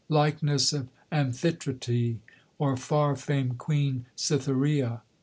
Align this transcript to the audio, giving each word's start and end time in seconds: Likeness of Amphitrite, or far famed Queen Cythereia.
Likeness 0.09 0.73
of 0.73 0.87
Amphitrite, 1.11 2.17
or 2.57 2.75
far 2.75 3.15
famed 3.15 3.59
Queen 3.59 4.07
Cythereia. 4.17 5.01